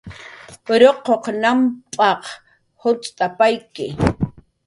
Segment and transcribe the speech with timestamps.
[0.81, 2.27] "Ruquq namp'anh
[2.81, 3.85] juncx't""apayki"